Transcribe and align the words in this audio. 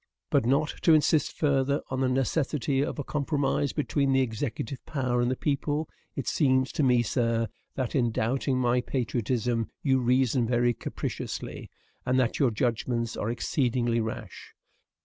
But, 0.31 0.47
not 0.47 0.73
to 0.81 0.95
insist 0.95 1.31
further 1.31 1.83
on 1.91 1.99
the 2.01 2.09
necessity 2.09 2.83
of 2.83 2.97
a 2.97 3.03
compromise 3.03 3.71
between 3.71 4.13
the 4.13 4.21
executive 4.21 4.83
power 4.87 5.21
and 5.21 5.29
the 5.29 5.35
people, 5.35 5.87
it 6.15 6.27
seems 6.27 6.71
to 6.71 6.81
me, 6.81 7.03
sir, 7.03 7.49
that, 7.75 7.93
in 7.93 8.09
doubting 8.09 8.57
my 8.57 8.81
patriotism, 8.81 9.69
you 9.83 9.99
reason 9.99 10.47
very 10.47 10.73
capriciously, 10.73 11.69
and 12.03 12.19
that 12.19 12.39
your 12.39 12.49
judgments 12.49 13.15
are 13.15 13.29
exceedingly 13.29 13.99
rash. 13.99 14.55